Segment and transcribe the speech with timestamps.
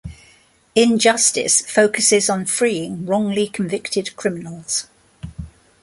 [0.73, 4.87] "In Justice" focuses on freeing wrongly convicted criminals.